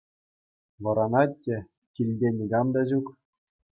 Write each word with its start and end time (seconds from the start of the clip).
Вӑранать 0.83 1.37
те— 1.43 1.55
килте 1.95 2.29
никам 2.39 2.67
та 2.79 2.85
ҫук. 2.93 3.05